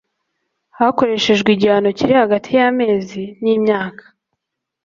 [0.77, 4.03] hakoreshejwe igihano kiri hagati y'amezi n'imyaka